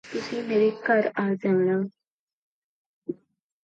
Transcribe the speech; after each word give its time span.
It 0.05 0.15
is 0.15 0.23
the 0.31 0.37
sibilant 0.37 0.73
equivalent 0.73 1.05
of 1.15 1.15
voiced 1.15 1.41
palatal 1.43 1.71
affricate. 1.75 3.27